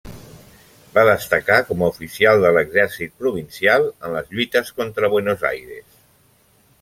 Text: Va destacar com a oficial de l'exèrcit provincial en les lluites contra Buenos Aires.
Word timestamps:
Va 0.93 1.01
destacar 1.09 1.57
com 1.67 1.83
a 1.83 1.89
oficial 1.93 2.41
de 2.45 2.51
l'exèrcit 2.57 3.13
provincial 3.25 3.85
en 4.09 4.15
les 4.17 4.33
lluites 4.39 4.73
contra 4.81 5.11
Buenos 5.15 5.45
Aires. 5.51 6.01